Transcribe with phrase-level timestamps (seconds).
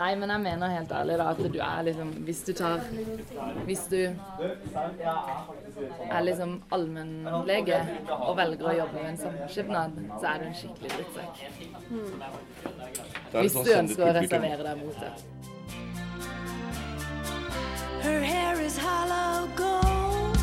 [0.00, 2.80] Nei, men jeg mener helt ærlig da at du er liksom Hvis du tar
[3.66, 3.98] Hvis du
[6.10, 7.80] er liksom allmennlege
[8.16, 11.34] og velger å jobbe med en samskipnad, så er du en skikkelig drittsekk.
[13.34, 15.12] Hvis sånn du ønsker å reservere deg mot det.
[18.00, 20.36] Her hair is hollow gold.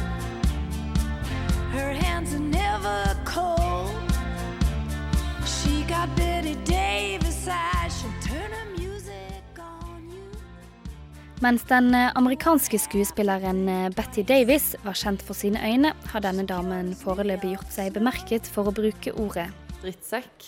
[1.74, 3.92] Her hands are never cold.
[5.46, 7.77] She got Betty Davis eyes.
[11.40, 16.48] Mens den eh, amerikanske skuespilleren eh, Betty Davis var kjent for sine øyne, har denne
[16.50, 19.46] damen foreløpig gjort seg bemerket for å bruke ordet.
[19.84, 20.48] Drittsekk.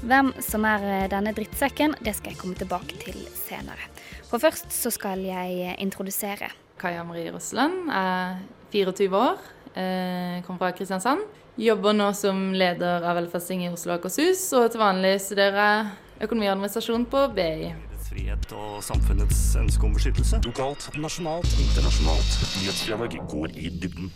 [0.00, 3.90] Hvem som er eh, denne drittsekken, det skal jeg komme tilbake til senere.
[4.30, 6.48] For først så skal jeg introdusere.
[6.80, 8.40] Kaja Marie Russland er
[8.72, 9.44] 24 år,
[9.74, 11.28] kommer fra Kristiansand.
[11.60, 16.26] Jobber nå som leder av Velferdsting i Oslo og Akershus, og til vanlig studerer jeg
[16.30, 17.89] økonomi og administrasjon på BI.
[18.10, 20.40] Frihet og samfunnets ønske om beskyttelse.
[20.42, 22.32] Lokalt, nasjonalt, internasjonalt.
[22.58, 24.08] Nyhetsdialog går i dybden.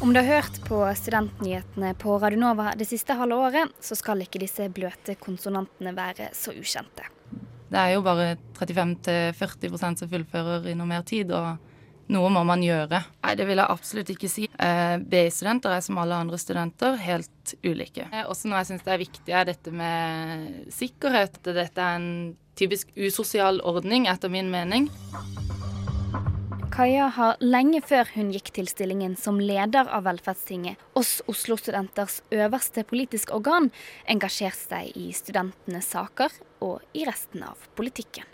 [0.00, 4.40] Om du har hørt på studentnyhetene på Radionova det siste halve året, så skal ikke
[4.40, 7.04] disse bløte konsonantene være så ukjente.
[7.68, 11.60] Det er jo bare 35-40 som fullfører i noe mer tid, og
[12.12, 13.02] noe må man gjøre.
[13.20, 14.48] Nei, det vil jeg absolutt ikke si.
[14.48, 18.08] Eh, BI-studenter er som alle andre studenter helt ulike.
[18.08, 21.40] Eh, Også noe jeg syns er viktig, er dette med sikkerhet.
[21.44, 22.10] Dette er en
[22.58, 24.90] typisk usosial ordning, etter min mening.
[26.72, 32.86] Kaja har lenge før hun gikk til stillingen som leder av Velferdstinget, oss Oslo-studenters øverste
[32.88, 33.68] politiske organ,
[34.08, 36.32] engasjert seg i studentenes saker
[36.64, 38.24] og i resten av politikken.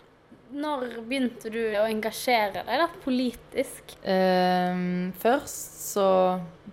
[0.55, 3.91] Når begynte du å engasjere deg da, politisk?
[4.07, 6.07] Eh, først så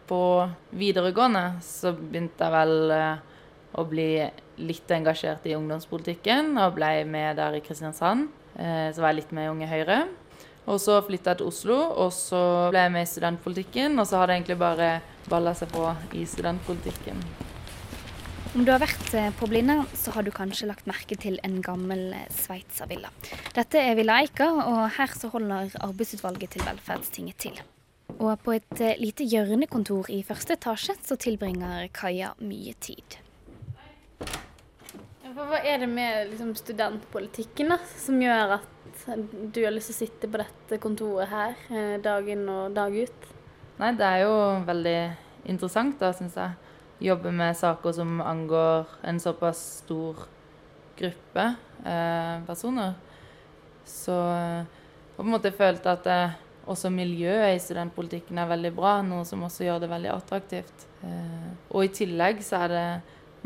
[0.07, 0.23] på
[0.71, 3.43] videregående så begynte jeg vel eh,
[3.75, 4.11] å bli
[4.59, 8.29] litt engasjert i ungdomspolitikken og ble med der i Kristiansand.
[8.57, 9.99] Eh, så var jeg litt med i Unge Høyre.
[10.67, 12.41] Og så flytta jeg til Oslo, og så
[12.73, 14.01] ble jeg med i studentpolitikken.
[14.03, 14.89] Og så har det egentlig bare
[15.31, 15.85] balla seg på
[16.19, 17.21] i studentpolitikken.
[18.57, 21.61] Om du har vært eh, på Blindern, så har du kanskje lagt merke til en
[21.63, 23.13] gammel eh, sveitservilla.
[23.55, 27.61] Dette er Villa Eika, og her så holder arbeidsutvalget til Velferdstinget til.
[28.17, 33.19] Og på et lite hjørnekontor i første etasje så tilbringer Kaja mye tid.
[35.37, 39.01] Hva er det med liksom, studentpolitikken da, som gjør at
[39.53, 42.95] du har lyst til å sitte på dette kontoret her eh, dag inn og dag
[42.97, 43.27] ut?
[43.77, 44.95] Nei, det er jo veldig
[45.53, 46.73] interessant, da, syns jeg.
[47.05, 50.23] Jobbe med saker som angår en såpass stor
[50.97, 51.45] gruppe
[51.85, 52.97] eh, personer.
[53.85, 54.87] Så eh,
[55.19, 59.45] på en måte følte at eh, også miljøet i studentpolitikken er veldig bra, noe som
[59.45, 60.89] også gjør det veldig attraktivt.
[61.05, 62.89] Eh, og i tillegg så er det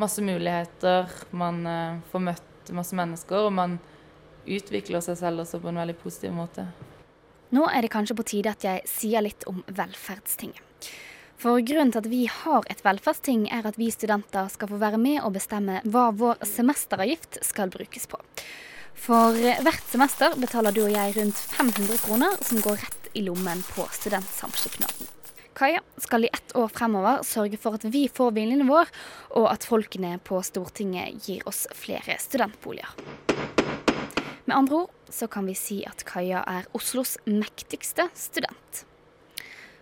[0.01, 3.79] masse muligheter, man eh, får møtt masse mennesker, og man
[4.49, 6.67] utvikler seg selv også på en veldig positiv måte.
[7.55, 10.91] Nå er det kanskje på tide at jeg sier litt om Velferdstinget.
[11.41, 14.99] For grunnen til at vi har et velferdsting, er at vi studenter skal få være
[15.01, 18.21] med og bestemme hva vår semesteravgift skal brukes på.
[19.01, 23.65] For hvert semester betaler du og jeg rundt 500 kroner, som går rett i lommen
[23.73, 25.09] på studentsamskipnaden.
[25.61, 28.89] Kaja skal i ett år fremover sørge for at vi får viljen vår,
[29.37, 32.89] og at folkene på Stortinget gir oss flere studentboliger.
[34.47, 38.87] Med andre ord så kan vi si at Kaja er Oslos mektigste student.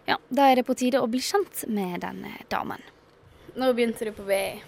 [0.08, 2.82] Ja, da er det på tide å bli kjent med denne damen.
[3.54, 4.58] Når begynte du på BI?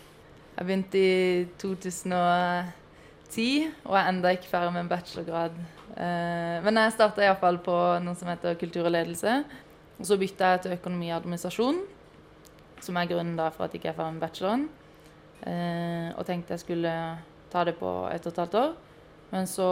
[0.61, 3.49] Jeg begynte i 2010
[3.83, 5.59] og er enda ikke ferdig med en bachelorgrad.
[5.97, 7.75] Eh, Men jeg starta iallfall på
[8.07, 9.41] noe som heter kultur og ledelse.
[10.01, 11.81] Og så bytta jeg til økonomi og administrasjon,
[12.81, 14.63] som er grunnen da for at jeg ikke er ferdig med bacheloren.
[15.45, 16.93] Eh, Og tenkte jeg skulle
[17.53, 18.75] ta det på ett og et halvt år.
[19.31, 19.67] Men så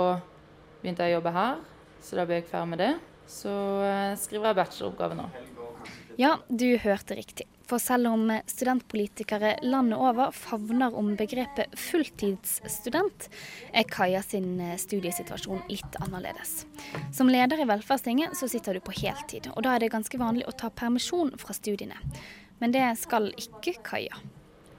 [0.83, 1.57] begynte jeg å jobbe her,
[2.05, 2.93] så da ble jeg ferdig med det.
[3.29, 3.51] Så
[3.85, 5.29] eh, skriver jeg bacheloroppgave nå.
[6.21, 7.47] Ja, du hørte riktig.
[7.69, 13.27] For selv om studentpolitikere landet over favner om begrepet fulltidsstudent,
[13.77, 16.63] er Kaja sin eh, studiesituasjon litt annerledes.
[17.13, 20.47] Som leder i Velferdstinget så sitter du på heltid, og da er det ganske vanlig
[20.49, 21.99] å ta permisjon fra studiene.
[22.59, 24.17] Men det skal ikke Kaja.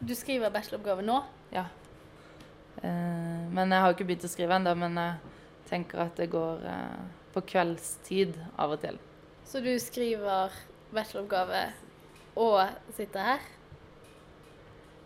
[0.01, 1.19] Du skriver bacheloroppgave nå?
[1.53, 1.67] Ja.
[2.81, 6.65] Eh, Men jeg har ikke begynt å skrive ennå, men jeg tenker at det går
[6.65, 6.97] eh,
[7.35, 8.97] på kveldstid av og til.
[9.45, 10.57] Så du skriver
[10.89, 11.67] bacheloroppgave
[12.39, 13.41] og sitte her?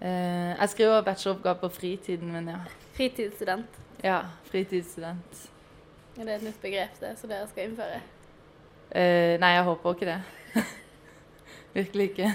[0.04, 2.60] Eh, Jeg skriver bacheloroppgave på fritiden min, ja.
[2.98, 3.80] Fritidsstudent.
[4.04, 4.20] Ja,
[4.52, 5.44] fritidsstudent.
[6.20, 8.02] Er det et nytt begrep det, som dere skal innføre?
[8.94, 10.18] Eh, Nei, jeg håper ikke det.
[11.80, 12.34] Virkelig ikke.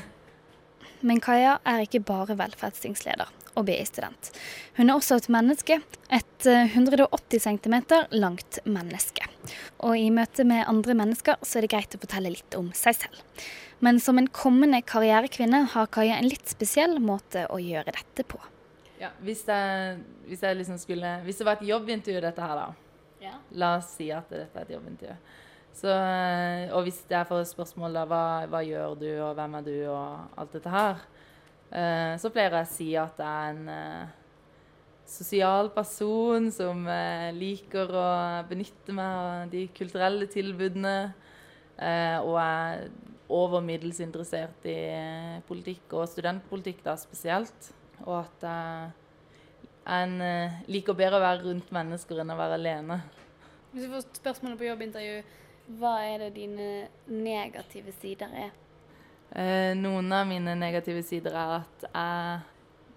[1.07, 4.33] Men Kaja er ikke bare velferdsstingsleder og BI-student.
[4.79, 5.79] Hun er også et menneske,
[6.11, 7.77] et eh, 180 cm
[8.19, 9.28] langt menneske.
[9.87, 12.97] Og i møte med andre mennesker så er det greit å fortelle litt om seg
[12.99, 13.47] selv.
[13.85, 18.41] Men som en kommende karrierekvinne har Kaja en litt spesiell måte å gjøre dette på.
[18.99, 22.89] Ja, hvis, jeg, hvis, jeg liksom skulle, hvis det var et jobbintervju, dette her, da.
[23.61, 25.15] La oss si at dette er et jobbintervju.
[25.79, 29.67] Så, eh, og hvis jeg får spørsmål da, hva, hva gjør du, og hvem er
[29.67, 31.05] du, og alt dette her,
[31.71, 34.17] eh, så pleier jeg å si at jeg er en eh,
[35.09, 38.09] sosial person som eh, liker å
[38.49, 40.97] benytte meg av de kulturelle tilbudene,
[41.81, 42.89] eh, og er
[43.29, 47.73] over middels interessert i eh, politikk, og studentpolitikk da spesielt.
[48.07, 48.47] Og at
[49.89, 53.01] jeg eh, liker bedre å være rundt mennesker enn å være alene.
[53.73, 55.19] Hvis du får spørsmålet på jobbintervju,
[55.81, 56.69] hva er det dine
[57.09, 58.55] negative sider er?
[59.29, 62.39] Eh, noen av mine negative sider er at jeg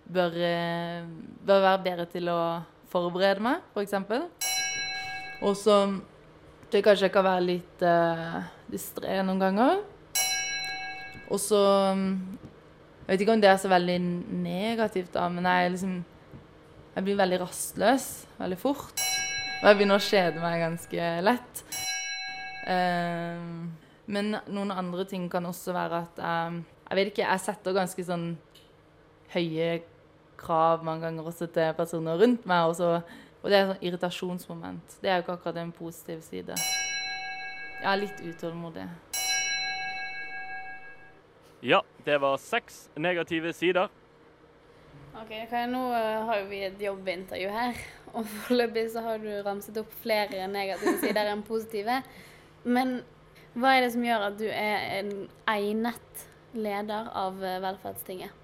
[0.06, 1.03] bør, eh,
[1.45, 2.42] bør være bedre til å
[2.92, 3.94] forberede meg, f.eks.
[5.42, 5.77] Og så
[6.71, 9.81] tror jeg kanskje jeg kan være litt uh, distré noen ganger.
[11.31, 11.59] Og så
[11.92, 13.98] Jeg vet ikke om det er så veldig
[14.39, 15.95] negativt, da, men jeg, liksom,
[16.95, 18.06] jeg blir veldig rastløs
[18.39, 19.01] veldig fort.
[19.62, 21.63] Og jeg begynner å kjede meg ganske lett.
[22.62, 23.68] Uh,
[24.12, 28.06] men noen andre ting kan også være at jeg, jeg vet ikke, jeg setter ganske
[28.06, 28.25] sånn
[29.33, 29.68] høye
[30.42, 32.72] krav mange ganger også til personer rundt meg.
[32.72, 33.00] Og, så,
[33.42, 34.98] og det er et sånn irritasjonsmoment.
[35.02, 36.58] Det er jo ikke akkurat en positiv side.
[37.82, 38.86] Jeg er litt utålmodig.
[41.66, 43.90] Ja, det var seks negative sider.
[45.12, 47.80] Ok, okay Nå eh, har jo vi et jobbintervju her,
[48.16, 52.00] og foreløpig så har du ramset opp flere negative sider enn positive.
[52.64, 53.02] Men
[53.54, 55.12] hva er det som gjør at du er en
[55.52, 58.41] egnet leder av eh, Velferdstinget?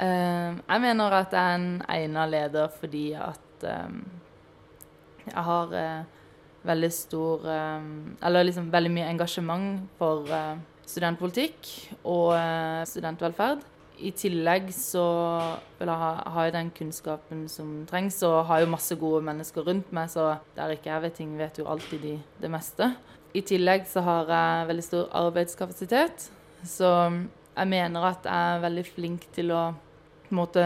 [0.00, 3.98] Eh, jeg mener at jeg er en egnet leder fordi at eh,
[5.26, 6.20] jeg har eh,
[6.64, 7.88] veldig stor eh,
[8.24, 11.68] Eller liksom veldig mye engasjement for eh, studentpolitikk
[12.02, 13.66] og eh, studentvelferd.
[14.00, 15.04] I tillegg så
[15.76, 19.66] vil jeg ha, har jeg den kunnskapen som trengs, og har jo masse gode mennesker
[19.66, 22.88] rundt meg, så der ikke jeg vet ting, vet jo alltid de det meste.
[23.36, 26.30] I tillegg så har jeg veldig stor arbeidskapasitet,
[26.64, 26.88] så
[27.52, 29.62] jeg mener at jeg er veldig flink til å
[30.30, 30.64] på en måte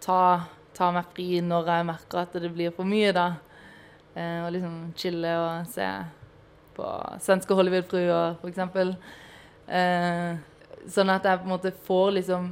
[0.00, 0.20] ta,
[0.76, 3.26] ta meg fri når jeg merker at det blir for mye, da.
[4.16, 5.86] Eh, og liksom chille og se
[6.76, 6.90] på
[7.24, 8.60] svenske Hollywood-fruer, f.eks.
[9.68, 10.30] Eh,
[10.88, 12.50] sånn at jeg på en måte får liksom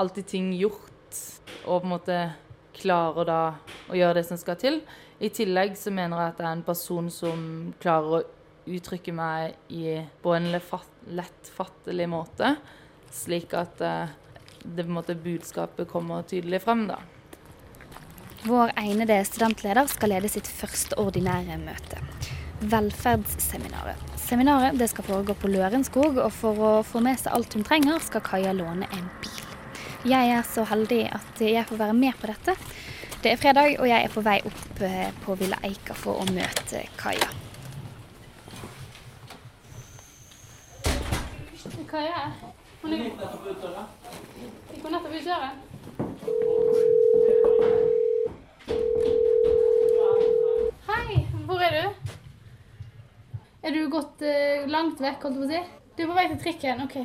[0.00, 1.20] alltid ting gjort,
[1.66, 2.18] og på en måte
[2.76, 3.40] klarer da
[3.92, 4.80] å gjøre det som skal til.
[5.22, 7.44] I tillegg så mener jeg at jeg er en person som
[7.82, 8.22] klarer å
[8.72, 12.54] uttrykke meg i, på en lefatt- lettfattelig måte,
[13.12, 14.16] slik at eh,
[14.64, 17.00] det på en måte budskapet kommer tydelig frem, da.
[18.42, 22.00] Vår egnede studentleder skal lede sitt første ordinære møte.
[22.62, 24.00] Velferdsseminaret.
[24.22, 28.02] Seminaret det skal foregå på Lørenskog, og for å få med seg alt hun trenger,
[28.02, 29.44] skal Kaja låne en bil.
[30.10, 32.56] Jeg er så heldig at jeg får være med på dette.
[33.22, 36.26] Det er fredag, og jeg er på vei opp eh, på Villa Eika for å
[36.34, 37.30] møte Kaja.
[41.92, 42.24] Kaja?
[42.82, 43.82] Hun gikk nettopp ut døra.
[44.72, 45.50] Gikk hun nettopp ut døra?
[50.88, 51.84] Hei, hvor er du?
[53.62, 55.62] Er du gått eh, langt vekk, holdt jeg på å si?
[55.94, 56.96] Du er på vei til trikken, ok.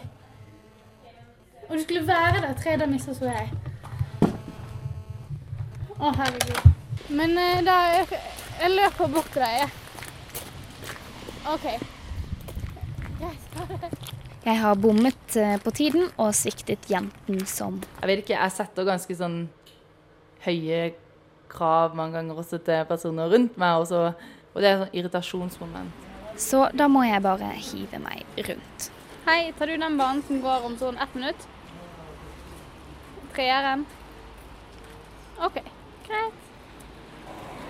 [1.67, 3.48] Og du skulle være der tre, da misforsto jeg.
[5.93, 6.62] Å, herregud.
[7.22, 8.24] Men eh, da jeg,
[8.63, 9.53] jeg løper bort til deg.
[9.62, 9.69] jeg.
[11.53, 11.67] OK.
[13.22, 14.17] Greit.
[14.47, 18.85] Jeg har bommet eh, på tiden og sviktet jenten som Jeg vet ikke, jeg setter
[18.87, 19.41] ganske sånn
[20.45, 20.93] høye
[21.51, 24.13] krav mange ganger også til personer rundt meg, og, så,
[24.53, 26.07] og det er et sånn irritasjonsmoment.
[26.39, 28.87] Så da må jeg bare hive meg rundt.
[29.27, 31.47] Hei, tar du den banen som går om sånn ett minutt?
[33.35, 33.83] Treeren?
[35.43, 35.59] OK,
[36.07, 36.47] greit.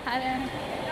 [0.06, 0.87] Her er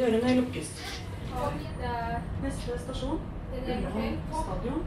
[0.00, 0.68] Dørene lukkes.
[2.40, 3.18] Neste stasjon.
[3.52, 4.84] Ullevål stadion.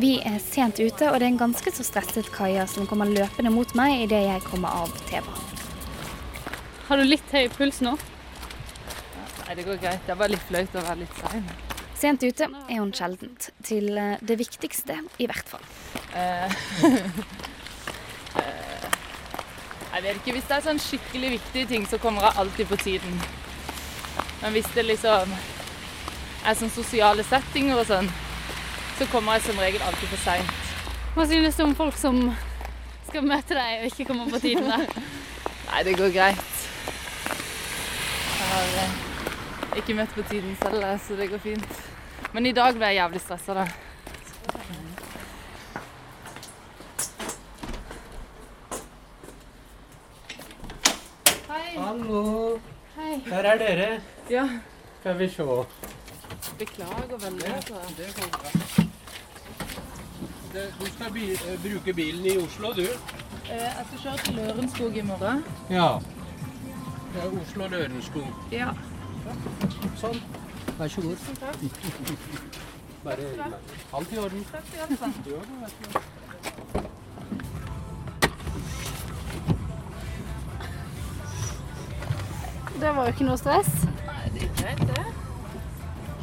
[0.00, 3.52] Vi er sent ute, og det er en ganske så stresset Kaja som kommer løpende
[3.52, 5.60] mot meg idet jeg kommer av T-banen.
[6.88, 7.92] Har du litt høy puls nå?
[9.42, 10.00] Nei, det går greit.
[10.06, 11.44] Det er bare litt flaut å være litt sein.
[12.02, 13.50] Sent ute er hun sjeldent.
[13.62, 15.66] Til eh, det viktigste, i hvert fall.
[18.32, 18.84] Eh,
[19.92, 22.78] Jeg vet ikke, Hvis det er sånn skikkelig viktige ting, så kommer jeg alltid på
[22.80, 23.18] tiden.
[24.40, 25.34] Men hvis det liksom
[26.48, 28.08] er sånn sosiale settinger og sånn,
[28.96, 30.72] så kommer jeg som regel alltid for seint.
[31.12, 32.22] Hva synes du om folk som
[33.10, 34.72] skal møte deg og ikke kommer på tiden?
[34.72, 34.80] da?
[35.68, 36.66] Nei, det går greit.
[38.32, 39.00] Jeg har eh,
[39.82, 41.91] ikke møtt på tiden selv, så det går fint.
[42.32, 43.66] Men i dag ble jeg jævlig stressa, da.
[51.48, 51.76] Hei.
[51.78, 52.58] Hallo,
[52.96, 53.22] Hei.
[53.30, 54.00] der er dere.
[54.30, 54.48] Ja,
[55.00, 55.42] Skal vi se.
[56.58, 57.46] beklager veldig.
[57.54, 57.74] Altså.
[57.96, 58.50] Det går bra.
[60.80, 62.82] Du skal bi eh, bruke bilen i Oslo, du?
[62.82, 62.88] Eh,
[63.50, 65.44] Jeg skal kjøre til Lørenskog i morgen.
[65.70, 65.88] Ja.
[67.14, 68.26] Det er Oslo-Lørenskog.
[68.52, 68.68] Ja.
[70.00, 70.20] Sånn.
[70.78, 71.16] Vær så god.
[73.04, 73.16] Bare
[73.94, 74.46] alt i orden.
[82.82, 83.68] Det var jo ikke noe stress.
[84.08, 85.02] Nei, det er greit, det.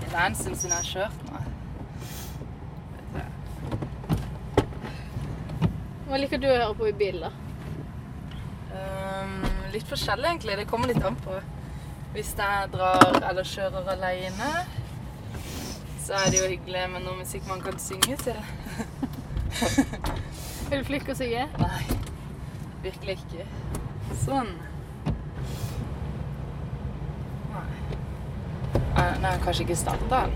[0.02, 1.40] Det er en stund siden jeg har kjørt nå.
[6.10, 7.30] Hva liker du å høre på i bil, da?
[8.74, 10.58] Um, litt forskjellig, egentlig.
[10.60, 11.38] Det kommer litt an på.
[12.14, 14.50] Hvis jeg drar eller kjører alene,
[16.04, 18.40] så er det jo hyggelig med noe musikk man kan synge til.
[20.70, 21.46] Er du flink til å synge?
[21.58, 21.84] Nei,
[22.84, 23.46] virkelig ikke.
[24.24, 24.52] Sånn.
[27.50, 27.64] Nei.
[28.78, 30.32] Eh, Nei, kanskje ikke starta den.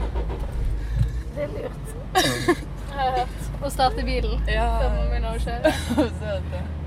[1.36, 1.86] Det er lurt.
[2.94, 3.38] Jeg har hørt.
[3.64, 4.70] Å starte bilen før Ja.
[4.94, 5.66] man begynner å kjøre.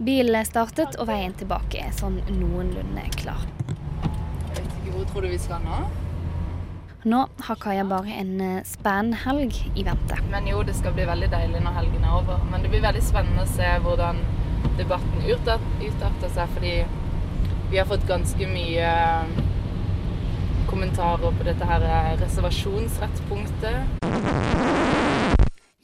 [0.00, 3.42] Bilen startet, og veien tilbake er sånn noenlunde klar.
[4.00, 5.80] Jeg vet ikke hvor tror du vi skal nå?
[7.04, 8.32] Nå har Kaja bare en
[8.64, 10.16] spennhelg spennende helg i vente.
[10.32, 12.40] Men jo, det skal bli veldig deilig når helgen er over.
[12.48, 14.24] Men det blir veldig spennende å se hvordan
[14.80, 16.74] debatten utarter seg, fordi
[17.68, 18.88] vi har fått ganske mye
[20.72, 21.88] kommentarer på dette her
[22.24, 23.76] reservasjonsrettpunktet.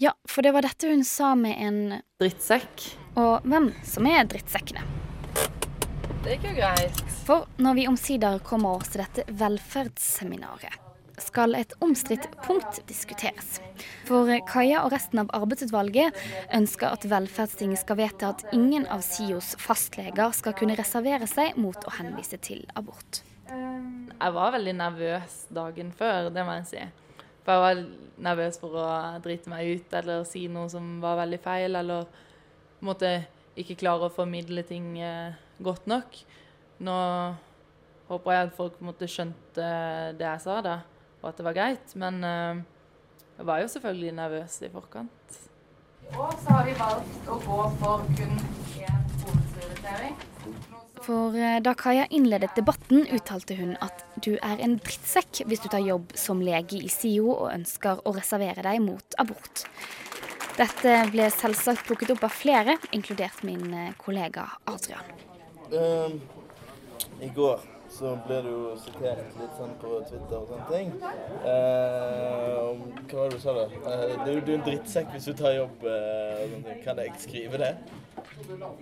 [0.00, 3.04] Ja, for det var dette hun sa med en Drittsekk.
[3.16, 4.82] Og hvem som er drittsekkene.
[6.24, 7.04] Det er ikke greit.
[7.26, 10.82] For når vi omsider kommer oss til dette velferdsseminaret,
[11.22, 13.56] skal et omstridt punkt diskuteres.
[14.04, 16.18] For Kaja og resten av arbeidsutvalget
[16.54, 21.88] ønsker at Velferdstinget skal vedta at ingen av SIOs fastleger skal kunne reservere seg mot
[21.88, 23.22] å henvise til abort.
[23.48, 26.84] Jeg var veldig nervøs dagen før, det må jeg si.
[27.46, 27.82] For jeg var
[28.28, 28.86] nervøs for å
[29.24, 32.08] drite meg ut eller si noe som var veldig feil, eller
[32.84, 33.10] måte
[33.56, 36.18] ikke klare å formidle ting eh, godt nok.
[36.84, 36.96] Nå
[38.10, 39.68] håper jeg at folk måtte måte skjønte
[40.18, 40.76] det jeg sa, da,
[41.22, 41.96] og at det var greit.
[41.98, 42.62] Men eh,
[43.38, 45.42] jeg var jo selvfølgelig nervøs i forkant.
[46.14, 48.36] Og så har vi valgt å gå for kun
[48.78, 50.18] én hovedprioritering.
[51.06, 55.68] For eh, da Kaja innledet debatten, uttalte hun at du er en drittsekk hvis du
[55.72, 59.66] tar jobb som lege i SIO og ønsker å reservere deg mot abort.
[60.56, 65.10] Dette ble selvsagt plukket opp av flere, inkludert min eh, kollega Adrian.
[65.68, 66.20] Um,
[67.20, 67.60] I går
[67.92, 70.90] så ble du jo sitert litt sånn på Twitter og sånne ting.
[71.44, 72.72] Uh,
[73.06, 73.68] hva var det du sa da?
[73.84, 76.66] Uh, du, du er en drittsekk hvis du tar jobb eh, ting.
[76.84, 77.72] Kan jeg skrive det?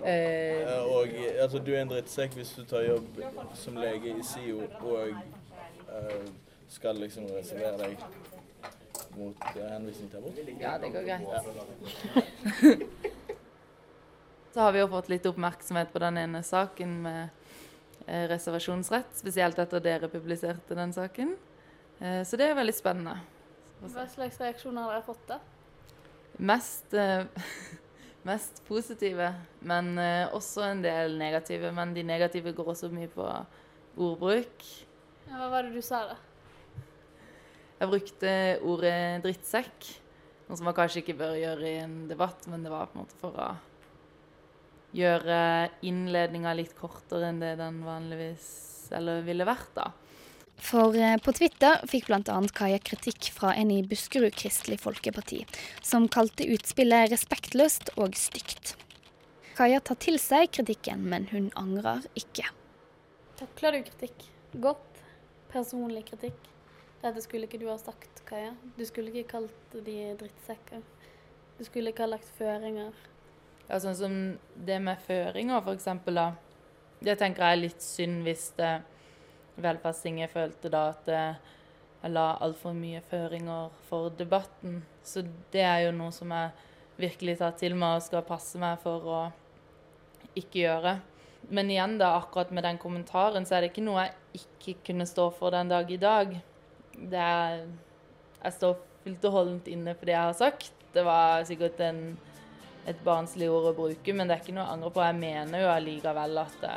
[0.04, 1.08] Eh, Eh, og
[1.42, 3.20] altså, du er en drittsekk hvis du tar jobb
[3.58, 5.12] som lege i SIO og
[5.94, 6.24] eh,
[6.68, 7.96] skal liksom reservere deg
[9.18, 10.38] mot eh, henvisning til abort.
[10.60, 11.22] Ja, det går greit.
[11.28, 12.74] Ja.
[14.54, 17.22] Så har vi jo fått litt oppmerksomhet på den ene saken med
[18.06, 21.34] eh, reservasjonsrett, spesielt etter dere publiserte den saken.
[21.98, 23.16] Eh, så det er veldig spennende.
[23.82, 25.40] Hva slags reaksjoner har dere fått, da?
[26.38, 26.94] Mest,
[28.28, 29.32] mest positive,
[29.66, 29.98] men
[30.34, 31.72] også en del negative.
[31.74, 33.26] Men de negative går også mye på
[33.98, 34.64] ordbruk.
[35.26, 36.16] Ja, hva var det du sa, da?
[37.80, 39.88] Jeg brukte ordet drittsekk,
[40.48, 43.04] noe som man kanskje ikke bør gjøre i en debatt, men det var på en
[43.04, 43.48] måte for å
[44.94, 45.38] gjøre
[45.82, 48.46] innledninga litt kortere enn det den vanligvis
[48.94, 49.90] eller ville vært, da.
[50.64, 52.38] For eh, på Twitter fikk bl.a.
[52.54, 55.42] Kaja kritikk fra en i Buskerud Kristelig Folkeparti,
[55.82, 58.76] som kalte utspillet respektløst og stygt.
[59.58, 62.46] Kaja tar til seg kritikken, men hun angrer ikke.
[63.38, 64.26] Takler du kritikk
[64.62, 65.02] godt?
[65.50, 66.53] Personlig kritikk?
[67.04, 68.54] Dette skulle ikke du ha sagt, Kaja.
[68.78, 70.80] Du skulle ikke kalt de drittsekker.
[71.58, 72.94] Du skulle ikke ha lagt føringer.
[73.68, 74.14] Ja, sånn som
[74.56, 76.30] det med føringer, for eksempel, da.
[77.04, 78.74] Det tenker jeg er litt synd hvis det,
[79.54, 81.18] Velferdstinget følte da at det,
[82.00, 84.80] jeg la altfor mye føringer for debatten.
[85.04, 86.50] Så det er jo noe som jeg
[86.98, 89.20] virkelig tar til meg og skal passe meg for å
[90.34, 90.96] ikke gjøre.
[91.54, 95.06] Men igjen da, akkurat med den kommentaren, så er det ikke noe jeg ikke kunne
[95.06, 96.34] stå for den dag i dag.
[96.98, 97.64] Det er
[98.44, 98.74] Jeg står
[99.04, 100.72] fullt og holdent inne for det jeg har sagt.
[100.94, 102.18] Det var sikkert en,
[102.86, 105.04] et barnslig ord å bruke, men det er ikke noe jeg angrer på.
[105.06, 106.74] Jeg mener jo allikevel at det,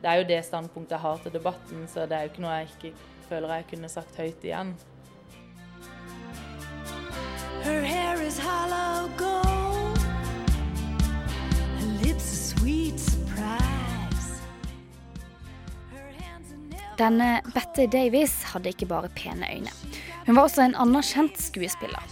[0.00, 2.56] det er jo det standpunktet jeg har til debatten, så det er jo ikke noe
[2.56, 2.92] jeg ikke
[3.28, 4.74] føler jeg kunne sagt høyt igjen.
[7.62, 9.57] Her hair is hollow gold.
[16.98, 19.70] Denne Bette Davies hadde ikke bare pene øyne.
[20.26, 22.02] Hun var også en anerkjent skuespiller.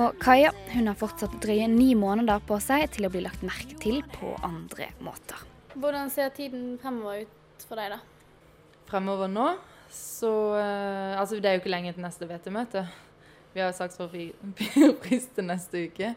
[0.00, 3.76] Og Kaja hun har fortsatt drøye ni måneder på seg til å bli lagt merke
[3.82, 5.44] til på andre måter.
[5.76, 8.00] Hvordan ser tiden fremover ut for deg, da?
[8.88, 9.50] Fremover nå,
[9.92, 12.86] så eh, Altså, det er jo ikke lenge til neste VT-møte.
[13.52, 14.08] Vi har jo sagt for
[15.04, 16.14] pris til neste uke.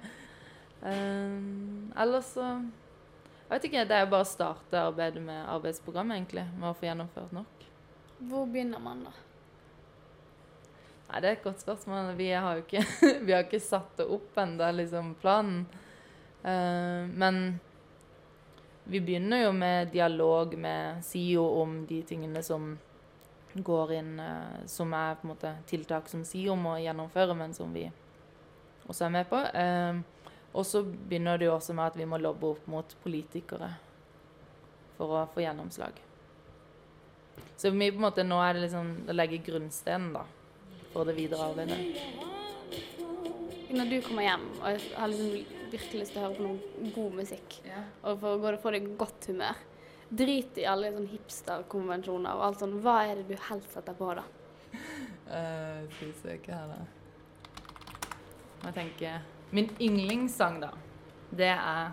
[0.80, 3.86] Um, ellers så Jeg vet ikke.
[3.88, 6.48] Det er jo bare å starte arbeidet med arbeidsprogrammet, egentlig.
[6.56, 7.58] Med å få gjennomført nok.
[8.18, 9.12] Hvor begynner man, da?
[11.08, 12.16] Nei, det er et godt spørsmål.
[12.18, 12.84] Vi har jo ikke,
[13.26, 15.62] vi har ikke satt det opp ennå, liksom, planen.
[16.44, 17.60] Uh, men
[18.88, 22.76] vi begynner jo med dialog med SIO om de tingene som
[23.58, 27.74] går inn uh, Som er på en måte tiltak som SIO må gjennomføre, men som
[27.74, 27.88] vi
[28.88, 29.42] også er med på.
[29.54, 33.76] Uh, og så begynner det jo også med at vi må lobbe opp mot politikere
[34.98, 36.07] for å få gjennomslag.
[37.58, 40.26] Så vi på en måte nå er det liksom å legge grunnstenen, da
[40.98, 41.78] for det videre arbeidet.
[43.70, 45.34] Når du kommer hjem og har liksom
[45.72, 47.58] virkelig lyst til å høre på noe god musikk,
[48.02, 49.60] og for å få deg i godt humør,
[50.08, 54.14] drit i alle sånne hipsterkonvensjoner og alt sånt, hva er det du helst setter på
[54.18, 54.24] da?
[55.28, 56.78] Uh, skal vi se hva er det
[58.64, 59.26] Jeg tenker
[59.56, 60.72] Min yndlingssang, da,
[61.36, 61.92] det er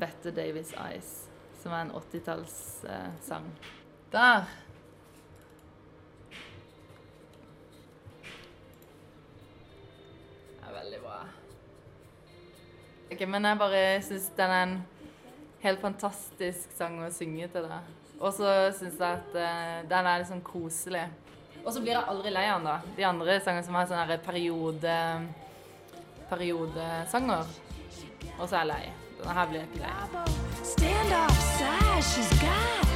[0.00, 1.12] Bette Davies Eyes,
[1.60, 3.46] som er en 80-tallssang.
[4.12, 4.50] Der!
[13.10, 14.76] Ok, Men jeg bare syns den er en
[15.64, 17.80] helt fantastisk sang å synge til det.
[18.20, 21.06] Og så syns jeg at eh, den er litt sånn koselig.
[21.64, 22.94] Og så blir jeg aldri lei av den, da.
[22.96, 24.94] De andre sangene som har sånne periode
[26.30, 27.44] periodesanger.
[28.38, 28.84] Og så er jeg lei.
[29.20, 29.94] Denne her blir jeg ikke lei.
[32.30, 32.89] stand